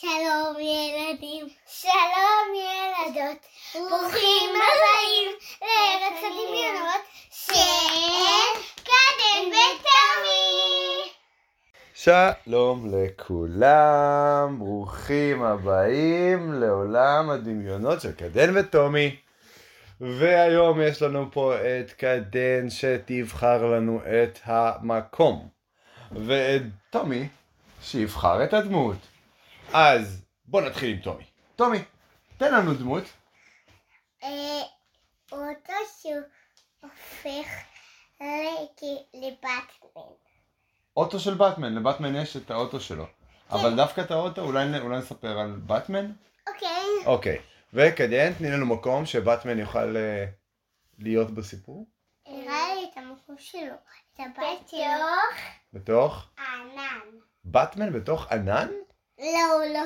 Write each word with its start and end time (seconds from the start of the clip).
שלום 0.00 0.56
ילדים, 0.60 1.46
שלום 1.66 2.54
ילדות, 2.54 3.46
ברוכים 3.74 4.50
הבאים 4.50 5.30
לארץ 5.62 6.18
הדמיונות 6.18 7.00
של 7.30 7.54
קדם 8.84 9.50
ותמי. 9.50 11.10
שלום 11.94 12.94
לכולם, 12.94 14.58
ברוכים 14.58 15.42
הבאים 15.42 16.52
לעולם 16.52 17.30
הדמיונות 17.30 18.00
של 18.00 18.12
קדן 18.12 18.56
וטומי. 18.56 19.16
והיום 20.00 20.80
יש 20.80 21.02
לנו 21.02 21.30
פה 21.32 21.54
את 21.56 21.92
קדן 21.92 22.70
שתבחר 22.70 23.66
לנו 23.66 24.00
את 24.00 24.38
המקום, 24.44 25.48
ואת 26.12 26.62
טומי 26.90 27.28
שיבחר 27.82 28.44
את 28.44 28.54
הדמות. 28.54 29.13
אז 29.72 30.24
בוא 30.44 30.60
נתחיל 30.60 30.90
עם 30.90 31.00
טומי. 31.00 31.24
טומי, 31.56 31.78
תן 32.36 32.54
לנו 32.54 32.74
דמות. 32.74 33.04
אה, 34.22 34.60
אותו 35.32 35.72
שהוא 36.00 36.14
הופך 36.80 37.46
לבטמן. 39.14 40.14
אוטו 40.96 41.20
של 41.20 41.34
באטמן, 41.34 41.74
לבטמן 41.74 42.16
יש 42.16 42.36
את 42.36 42.50
האוטו 42.50 42.80
שלו. 42.80 43.06
אבל 43.50 43.76
דווקא 43.76 44.00
את 44.00 44.10
האוטו, 44.10 44.42
אולי, 44.42 44.80
אולי 44.80 44.98
נספר 44.98 45.38
על 45.38 45.50
באטמן? 45.50 46.12
אוקיי. 46.48 47.06
אוקיי. 47.06 47.38
וקדיין, 47.74 48.32
תני 48.32 48.50
לנו 48.50 48.66
מקום 48.66 49.06
שבטמן 49.06 49.58
יוכל 49.58 49.96
אה, 49.96 50.24
להיות 50.98 51.30
בסיפור. 51.30 51.86
הראה 52.26 52.74
לי 52.74 52.88
את 52.92 52.96
המקום 52.96 53.36
שלו, 53.38 53.74
את 54.14 54.20
הבית 54.20 54.68
שלו. 54.68 55.40
בתוך? 55.72 56.28
הענן. 56.38 57.00
באטמן 57.44 57.92
בתוך 57.92 58.32
ענן? 58.32 58.68
לא, 59.18 59.26
הוא 59.54 59.64
לא. 59.74 59.80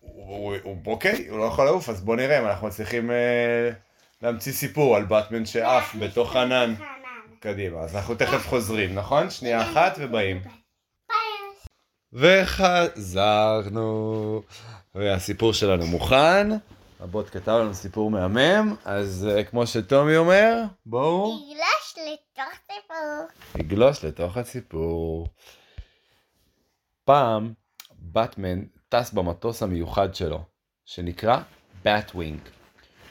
הוא, 0.00 0.54
הוא, 0.62 0.76
אוקיי, 0.86 1.28
הוא 1.28 1.38
לא 1.38 1.44
יכול 1.44 1.64
לעוף, 1.64 1.88
אז 1.88 2.00
בוא 2.00 2.16
נראה 2.16 2.38
אם 2.38 2.46
אנחנו 2.46 2.66
מצליחים 2.66 3.10
אה, 3.10 3.70
להמציא 4.22 4.52
סיפור 4.52 4.96
על 4.96 5.04
באטמן 5.04 5.46
שעף 5.46 5.94
בתוך 6.00 6.36
ענן. 6.36 6.74
קדימה, 7.40 7.80
אז 7.80 7.96
אנחנו 7.96 8.14
תכף 8.14 8.46
חוזרים, 8.46 8.94
נכון? 8.94 9.30
שנייה 9.30 9.62
אחת 9.62 9.94
ובאים. 9.98 10.42
וחזרנו. 12.12 13.62
והסיפור 14.94 15.52
שלנו 15.52 15.86
מוכן. 15.86 16.48
הבוט 17.00 17.30
כתב 17.30 17.52
לנו 17.52 17.74
סיפור 17.74 18.10
מהמם, 18.10 18.76
אז 18.84 19.28
אה, 19.30 19.44
כמו 19.44 19.66
שטומי 19.66 20.16
אומר, 20.16 20.62
בואו 20.86 21.38
תגלש 21.38 21.94
לתוך 21.96 22.54
סיפור. 22.66 23.26
נגלוש 23.54 24.04
לתוך 24.04 24.36
הסיפור. 24.36 25.26
פעם 27.04 27.52
באטמן 28.12 28.62
טס 28.88 29.12
במטוס 29.12 29.62
המיוחד 29.62 30.14
שלו, 30.14 30.44
שנקרא 30.84 31.42
באטווינג. 31.84 32.40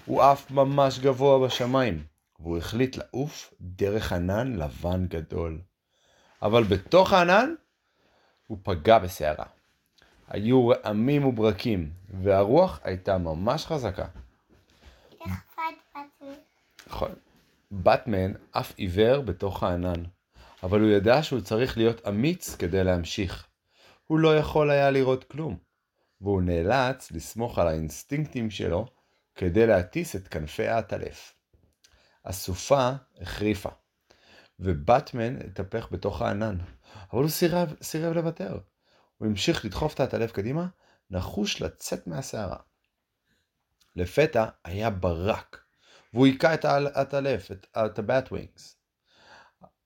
הוא 0.05 0.23
עף 0.23 0.52
ממש 0.52 1.00
גבוה 1.00 1.47
בשמיים, 1.47 2.03
והוא 2.39 2.58
החליט 2.58 2.95
לעוף 2.95 3.53
דרך 3.61 4.14
ענן 4.14 4.55
לבן 4.55 5.05
גדול. 5.08 5.61
אבל 6.42 6.64
בתוך 6.64 7.14
הענן 7.14 7.53
הוא 8.47 8.58
פגע 8.64 9.00
בסערה. 9.00 9.45
היו 10.27 10.67
רעמים 10.67 11.25
וברקים, 11.25 11.92
והרוח 12.23 12.80
הייתה 12.83 13.17
ממש 13.17 13.66
חזקה. 13.66 14.05
איך? 15.25 15.33
נכון. 16.88 17.11
באטמן 17.72 18.31
אף 18.52 18.73
עיוור 18.77 19.22
בתוך 19.22 19.64
הענן, 19.64 20.03
אבל 20.64 20.81
הוא 20.81 20.89
ידע 20.89 21.23
שהוא 21.23 21.42
צריך 21.42 21.77
להיות 21.77 22.08
אמיץ 22.08 22.55
כדי 22.55 22.83
להמשיך. 22.83 23.48
הוא 24.10 24.20
לא 24.20 24.38
יכול 24.38 24.72
היה 24.72 24.92
לראות 24.92 25.24
כלום, 25.24 25.58
והוא 26.22 26.42
נאלץ 26.42 27.12
לסמוך 27.12 27.60
על 27.60 27.68
האינסטינקטים 27.68 28.50
שלו 28.50 28.86
כדי 29.36 29.68
להטיס 29.68 30.16
את 30.16 30.28
כנפי 30.28 30.68
העטלף. 30.68 31.34
הסופה 32.26 32.92
החריפה, 33.22 33.70
ובטמן 34.60 35.36
התהפך 35.42 35.88
בתוך 35.92 36.22
הענן, 36.22 36.58
אבל 37.14 37.22
הוא 37.22 37.30
סירב, 37.30 37.73
סירב 37.82 38.14
לוותר. 38.14 38.60
הוא 39.17 39.28
המשיך 39.28 39.66
לדחוף 39.66 39.94
את 39.94 40.00
העטלף 40.00 40.32
קדימה, 40.32 40.67
נחוש 41.10 41.62
לצאת 41.62 42.08
מהסערה. 42.08 42.60
לפתע 43.95 44.45
היה 44.64 44.89
ברק, 44.89 45.64
והוא 46.14 46.26
היכה 46.26 46.54
את 46.54 46.66
העטלף, 46.66 47.52
את, 47.52 47.67
את 47.78 48.00
הבטווינגס. 48.00 48.78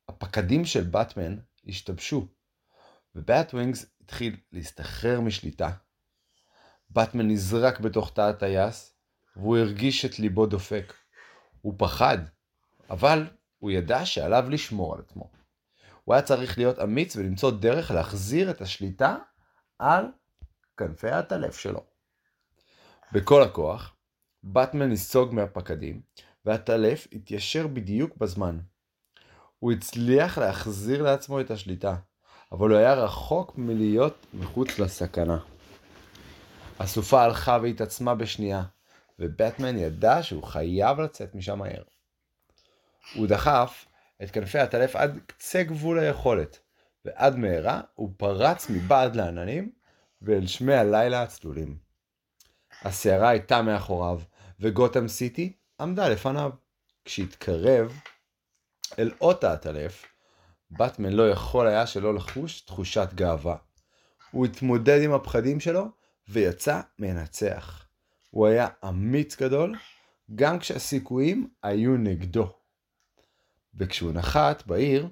הפקדים 0.08 0.66
של 0.66 0.84
באטמן 0.84 1.38
השתבשו, 1.68 2.28
ובטווינגס 3.16 3.86
התחיל 4.04 4.36
להסתחרר 4.52 5.22
משליטה. 5.22 5.70
באטמן 6.90 7.28
נזרק 7.28 7.80
בתוך 7.80 8.14
תא 8.14 8.22
הטייס, 8.22 8.96
והוא 9.36 9.58
הרגיש 9.58 10.06
את 10.06 10.20
ליבו 10.20 10.46
דופק. 10.46 10.94
הוא 11.62 11.74
פחד, 11.78 12.18
אבל 12.90 13.28
הוא 13.58 13.72
ידע 13.72 14.06
שעליו 14.06 14.50
לשמור 14.50 14.96
על 14.96 15.02
עצמו. 15.02 15.32
הוא 16.04 16.16
היה 16.16 16.22
צריך 16.22 16.58
להיות 16.58 16.80
אמיץ 16.80 17.16
ולמצוא 17.16 17.52
דרך 17.52 17.92
להחזיר 17.92 18.52
את 18.52 18.62
השליטה 18.62 19.18
על 19.80 20.06
כנפי 20.78 21.10
העטלף 21.10 21.58
שלו. 21.58 21.84
בכל 23.12 23.44
הכוח, 23.44 23.96
באטמן 24.44 24.90
נסוג 24.90 25.34
מהפקדים, 25.34 26.02
והטלף 26.46 27.08
התיישר 27.12 27.68
בדיוק 27.68 28.18
בזמן. 28.18 28.60
הוא 29.60 29.72
הצליח 29.72 30.38
להחזיר 30.38 31.04
לעצמו 31.04 31.42
את 31.42 31.52
השליטה, 31.52 31.96
אבל 32.54 32.70
הוא 32.70 32.78
היה 32.78 32.94
רחוק 32.94 33.58
מלהיות 33.58 34.26
מחוץ 34.34 34.80
לסכנה. 34.80 35.38
הסופה 36.80 37.24
הלכה 37.24 37.58
והתעצמה 37.62 38.16
בשנייה, 38.16 38.64
ובטמן 39.20 39.78
ידע 39.78 40.24
שהוא 40.24 40.44
חייב 40.44 41.00
לצאת 41.00 41.36
משם 41.36 41.60
מהר. 41.60 41.84
הוא 43.16 43.28
דחף 43.28 43.86
את 44.24 44.32
כנפי 44.32 44.60
הטלף 44.60 44.96
עד 44.96 45.20
קצה 45.28 45.64
גבול 45.64 46.00
היכולת, 46.00 46.60
ועד 47.06 47.36
מהרה 47.36 47.82
הוא 47.94 48.10
פרץ 48.18 48.70
מבעד 48.70 49.16
לעננים 49.16 49.72
ואל 50.22 50.48
שמי 50.48 50.74
הלילה 50.74 51.24
הצלולים. 51.24 51.78
הסערה 52.82 53.30
הייתה 53.30 53.62
מאחוריו, 53.62 54.20
וגותם 54.60 55.08
סיטי 55.08 55.54
עמדה 55.80 56.10
לפניו. 56.10 56.52
כשהתקרב 57.06 58.00
אל 59.00 59.12
אות 59.22 59.44
העטלף, 59.44 60.13
באטמן 60.78 61.14
לא 61.14 61.30
יכול 61.30 61.68
היה 61.68 61.88
שלא 61.88 62.14
לחוש 62.14 62.62
תחושת 62.62 63.10
גאווה. 63.16 63.56
הוא 64.32 64.46
התמודד 64.46 65.02
עם 65.02 65.14
הפחדים 65.14 65.60
שלו 65.60 65.88
ויצא 66.30 66.82
מנצח. 67.00 67.86
הוא 68.30 68.48
היה 68.48 68.68
אמיץ 68.90 69.42
גדול, 69.42 69.76
גם 70.36 70.60
כשהסיכויים 70.60 71.48
היו 71.64 71.98
נגדו. 71.98 72.48
וכשהוא 73.76 74.12
נחת 74.12 74.68
בעיר, 74.68 75.08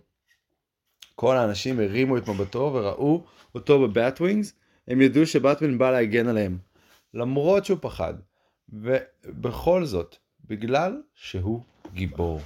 כל 1.16 1.38
האנשים 1.38 1.80
הרימו 1.80 2.18
את 2.18 2.28
מבטו 2.28 2.72
וראו 2.74 3.26
אותו 3.56 3.88
בבטווינגס, 3.88 4.54
הם 4.88 5.02
ידעו 5.02 5.26
שבטמן 5.26 5.78
בא 5.78 5.92
להגן 5.92 6.28
עליהם. 6.28 6.58
למרות 7.14 7.66
שהוא 7.66 7.78
פחד, 7.82 8.14
ובכל 8.70 9.86
זאת, 9.86 10.16
בגלל 10.46 11.02
שהוא 11.16 11.62
גיבור. 11.94 12.42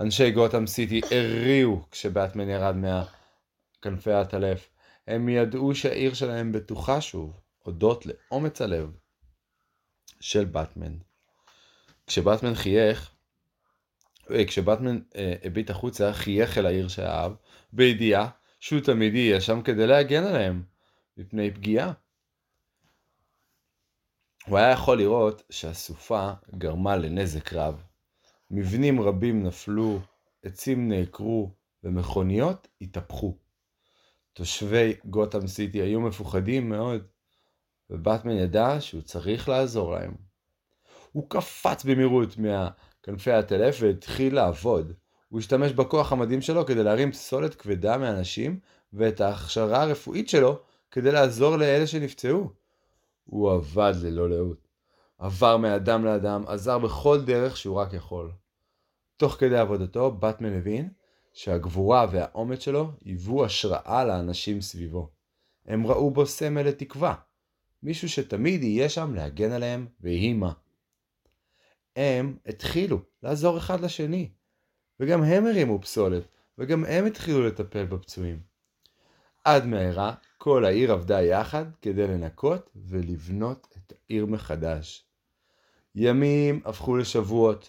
אנשי 0.00 0.30
גותם 0.30 0.66
סיטי 0.66 1.00
הריעו 1.10 1.84
כשבטמן 1.90 2.48
ירד 2.48 2.74
מהכנפי 2.76 4.12
העטלף. 4.12 4.68
הם 5.06 5.28
ידעו 5.28 5.74
שהעיר 5.74 6.14
שלהם 6.14 6.52
בטוחה 6.52 7.00
שוב, 7.00 7.40
הודות 7.58 8.06
לאומץ 8.06 8.62
הלב 8.62 8.90
של 10.20 10.44
באטמן. 10.44 10.96
כשבטמן 12.06 12.54
חייך, 12.54 13.10
אה, 14.30 14.44
כשבטמן 14.44 14.98
אה, 15.16 15.34
הביט 15.44 15.70
החוצה, 15.70 16.12
חייך 16.12 16.58
אל 16.58 16.66
העיר 16.66 16.88
שאהב, 16.88 17.32
בידיעה 17.72 18.28
שהוא 18.60 18.80
תמיד 18.80 19.14
יהיה 19.14 19.40
שם 19.40 19.62
כדי 19.62 19.86
להגן 19.86 20.24
עליהם 20.24 20.62
מפני 21.16 21.50
פגיעה. 21.50 21.92
הוא 24.46 24.58
היה 24.58 24.70
יכול 24.70 24.98
לראות 24.98 25.42
שהסופה 25.50 26.32
גרמה 26.58 26.96
לנזק 26.96 27.52
רב. 27.52 27.89
מבנים 28.50 29.00
רבים 29.00 29.42
נפלו, 29.42 30.00
עצים 30.42 30.88
נעקרו 30.88 31.50
ומכוניות 31.84 32.68
התהפכו. 32.80 33.36
תושבי 34.32 34.94
גותם 35.04 35.46
סיטי 35.46 35.82
היו 35.82 36.00
מפוחדים 36.00 36.68
מאוד, 36.68 37.02
ובטמן 37.90 38.32
ידע 38.32 38.76
שהוא 38.80 39.02
צריך 39.02 39.48
לעזור 39.48 39.92
להם. 39.92 40.14
הוא 41.12 41.30
קפץ 41.30 41.84
במהירות 41.84 42.38
מהכנפי 42.38 43.32
הטלף 43.32 43.76
והתחיל 43.80 44.34
לעבוד. 44.34 44.92
הוא 45.28 45.40
השתמש 45.40 45.72
בכוח 45.72 46.12
המדהים 46.12 46.40
שלו 46.40 46.66
כדי 46.66 46.82
להרים 46.84 47.12
פסולת 47.12 47.54
כבדה 47.54 47.98
מאנשים, 47.98 48.60
ואת 48.92 49.20
ההכשרה 49.20 49.82
הרפואית 49.82 50.28
שלו 50.28 50.58
כדי 50.90 51.12
לעזור 51.12 51.56
לאלה 51.56 51.86
שנפצעו. 51.86 52.50
הוא 53.24 53.52
עבד 53.52 53.92
ללא 54.02 54.30
לאות. 54.30 54.69
עבר 55.20 55.56
מאדם 55.56 56.04
לאדם, 56.04 56.44
עזר 56.46 56.78
בכל 56.78 57.24
דרך 57.24 57.56
שהוא 57.56 57.76
רק 57.76 57.92
יכול. 57.92 58.32
תוך 59.16 59.32
כדי 59.32 59.58
עבודתו, 59.58 60.10
באטמן 60.10 60.58
הבין 60.58 60.88
שהגבורה 61.32 62.06
והאומץ 62.10 62.60
שלו 62.60 62.92
היוו 63.04 63.44
השראה 63.44 64.04
לאנשים 64.04 64.60
סביבו. 64.60 65.10
הם 65.66 65.86
ראו 65.86 66.10
בו 66.10 66.26
סמל 66.26 66.62
לתקווה. 66.62 67.14
מישהו 67.82 68.08
שתמיד 68.08 68.62
יהיה 68.62 68.88
שם 68.88 69.14
להגן 69.14 69.52
עליהם 69.52 69.86
ויהי 70.00 70.32
מה. 70.32 70.52
הם 71.96 72.36
התחילו 72.46 73.00
לעזור 73.22 73.58
אחד 73.58 73.80
לשני, 73.80 74.30
וגם 75.00 75.22
הם 75.22 75.46
הרימו 75.46 75.80
פסולת, 75.80 76.22
וגם 76.58 76.84
הם 76.84 77.06
התחילו 77.06 77.46
לטפל 77.46 77.84
בפצועים. 77.84 78.40
עד 79.44 79.66
מהרה 79.66 80.14
כל 80.38 80.64
העיר 80.64 80.92
עבדה 80.92 81.22
יחד 81.22 81.64
כדי 81.82 82.06
לנקות 82.06 82.70
ולבנות 82.76 83.76
את 83.76 83.92
העיר 83.92 84.26
מחדש. 84.26 85.09
ימים 85.94 86.62
הפכו 86.64 86.96
לשבועות, 86.96 87.68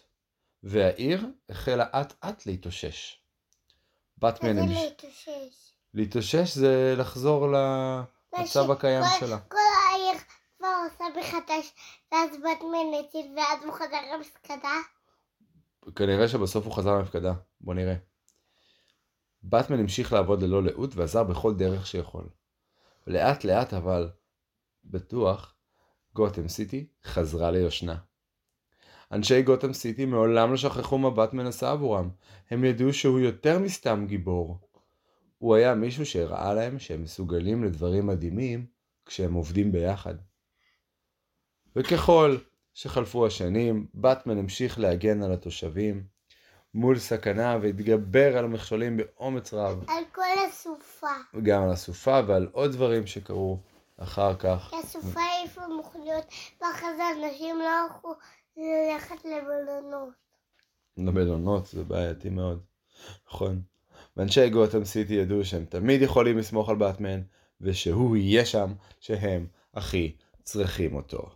והעיר 0.63 1.27
החלה 1.49 1.85
אט 2.01 2.13
אט 2.25 2.45
להתאושש. 2.45 3.21
באטמן 4.17 4.49
איזה 4.57 4.61
המש... 4.61 4.77
להתאושש. 4.83 5.73
להתאושש 5.93 6.55
זה 6.57 6.95
לחזור 6.97 7.47
למצב 7.47 8.71
הקיים 8.71 9.03
כל- 9.03 9.25
שלה. 9.25 9.39
כל 9.39 9.57
העיר 9.91 10.19
כבר 10.57 10.67
עושה 10.85 11.03
מחדש, 11.19 11.73
ואז 12.11 12.29
באטמן 12.31 13.05
הציל, 13.05 13.33
ואז 13.37 13.63
הוא 13.65 13.73
חזר 13.73 14.13
למפקדה. 14.15 14.73
כנראה 15.95 16.27
שבסוף 16.27 16.65
הוא 16.65 16.73
חזר 16.73 16.97
למפקדה, 16.97 17.33
בוא 17.61 17.73
נראה. 17.73 17.95
באטמן 19.43 19.79
המשיך 19.79 20.13
לעבוד 20.13 20.41
ללא 20.43 20.63
לאות 20.63 20.95
ועזר 20.95 21.23
בכל 21.23 21.53
דרך 21.53 21.87
שיכול. 21.87 22.29
לאט 23.07 23.43
לאט 23.43 23.73
אבל, 23.73 24.09
בטוח, 24.83 25.55
גותם 26.13 26.47
סיטי 26.47 26.87
חזרה 27.05 27.51
ליושנה. 27.51 27.95
אנשי 29.11 29.41
גותם 29.41 29.73
סיטי 29.73 30.05
מעולם 30.05 30.51
לא 30.51 30.57
שכחו 30.57 30.97
מה 30.97 31.09
באטמן 31.09 31.45
עשה 31.45 31.71
עבורם. 31.71 32.09
הם 32.49 32.63
ידעו 32.63 32.93
שהוא 32.93 33.19
יותר 33.19 33.59
מסתם 33.59 34.05
גיבור. 34.07 34.57
הוא 35.37 35.55
היה 35.55 35.75
מישהו 35.75 36.05
שהראה 36.05 36.53
להם 36.53 36.79
שהם 36.79 37.03
מסוגלים 37.03 37.63
לדברים 37.63 38.07
מדהימים 38.07 38.65
כשהם 39.05 39.33
עובדים 39.33 39.71
ביחד. 39.71 40.15
וככל 41.75 42.37
שחלפו 42.73 43.25
השנים, 43.25 43.87
באטמן 43.93 44.37
המשיך 44.37 44.79
להגן 44.79 45.23
על 45.23 45.33
התושבים 45.33 46.03
מול 46.73 46.99
סכנה 46.99 47.57
והתגבר 47.61 48.37
על 48.37 48.45
המכשולים 48.45 48.97
באומץ 48.97 49.53
רב, 49.53 49.83
על 49.87 50.03
כל 50.11 50.45
הסופה. 50.47 51.07
גם 51.43 51.63
על 51.63 51.71
הסופה 51.71 52.19
ועל 52.27 52.47
עוד 52.51 52.71
דברים 52.71 53.07
שקרו 53.07 53.59
אחר 53.97 54.35
כך. 54.35 54.73
הסופה 54.73 55.19
העיפה 55.21 55.61
מכוניות, 55.79 56.25
ואחרי 56.61 56.89
זה 56.95 57.03
אנשים 57.27 57.59
לא 57.59 57.69
הלכו 57.69 58.13
ללכת 58.57 59.25
למלונות. 59.25 60.09
למלונות 60.97 61.65
זה 61.65 61.83
בעייתי 61.83 62.29
מאוד. 62.29 62.63
נכון. 63.27 63.61
ואנשי 64.17 64.49
גותם 64.49 64.85
סיטי 64.85 65.13
ידעו 65.13 65.45
שהם 65.45 65.65
תמיד 65.65 66.01
יכולים 66.01 66.37
לסמוך 66.37 66.69
על 66.69 66.75
באטמן, 66.75 67.21
ושהוא 67.61 68.17
יהיה 68.17 68.45
שם 68.45 68.73
שהם 68.99 69.47
הכי 69.73 70.15
צריכים 70.43 70.95
אותו. 70.95 71.29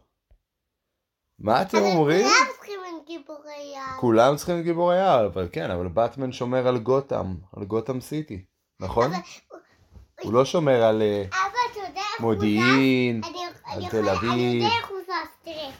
מה 1.40 1.62
אתם 1.62 1.78
אומרים? 1.78 2.26
כולם 2.28 2.46
צריכים 2.56 2.80
את 3.02 3.08
גיבורי 3.08 3.72
יער. 3.74 3.98
כולם 4.00 4.36
צריכים 4.36 4.60
את 4.60 4.64
גיבורי 4.64 4.96
יער, 4.98 5.26
אבל 5.26 5.50
כן, 5.52 5.72
אבל 5.72 5.88
באטמן 5.88 6.32
שומר 6.32 6.68
על 6.68 6.78
גותם, 6.78 7.36
על 7.58 7.66
גותם 7.66 8.02
סיטי, 8.02 8.46
נכון? 8.80 9.12
אבל- 9.14 9.22
הוא 10.22 10.34
לא 10.34 10.46
שומר 10.46 10.84
על 10.84 11.02
אה, 11.02 11.24
אבל 11.32 11.82
יודע 11.88 12.02
מודיעין? 12.20 13.22
אני- 13.24 13.40
על 13.66 13.90
תל 13.90 14.10
אביב. 14.10 14.32
יודע 14.64 14.76
איך 14.78 14.90
הוא 14.90 14.98
זז, 15.06 15.30
תראה. 15.44 15.72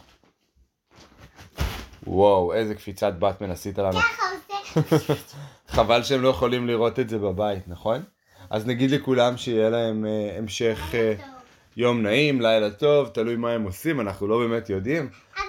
וואו, 2.08 2.54
איזה 2.54 2.76
קפיצת 2.76 3.14
באטמן 3.14 3.52
עשית 3.52 3.78
לנו. 3.78 4.00
ככה 4.00 4.24
עושה. 4.92 5.14
חבל 5.76 6.04
שהם 6.04 6.22
לא 6.22 6.28
יכולים 6.28 6.68
לראות 6.68 7.00
את 7.00 7.10
זה 7.10 7.18
בבית, 7.18 7.68
נכון? 7.68 8.04
אז 8.50 8.68
נגיד 8.68 8.92
לכולם 8.92 9.38
שיהיה 9.38 9.70
להם 9.70 10.06
אה, 10.06 10.38
המשך 10.38 10.80
טוב. 10.92 11.00
יום 11.78 12.02
נעים, 12.02 12.42
לילה 12.42 12.72
טוב, 12.72 13.08
תלוי 13.08 13.36
מה 13.36 13.52
הם 13.52 13.64
עושים, 13.64 14.02
אנחנו 14.02 14.28
לא 14.28 14.38
באמת 14.40 14.70
יודעים, 14.70 15.10
אבל 15.36 15.44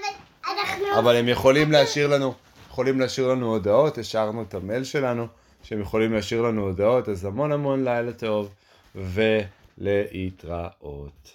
אנחנו... 0.61 0.85
אבל 0.99 1.17
הם 1.17 1.29
יכולים 1.29 1.73
להשאיר 1.73 2.07
לנו, 2.07 2.35
יכולים 2.71 3.01
להשאיר 3.01 3.29
לנו 3.29 3.47
הודעות, 3.47 3.99
השארנו 3.99 4.43
את 4.43 4.55
המייל 4.55 4.85
שלנו, 4.85 5.27
שהם 5.63 5.81
יכולים 5.81 6.13
להשאיר 6.13 6.43
לנו 6.43 6.63
הודעות, 6.63 7.09
אז 7.09 7.25
המון 7.25 7.53
המון 7.53 7.85
לילה 7.85 8.13
טוב, 8.13 8.55
ולהתראות. 9.79 11.31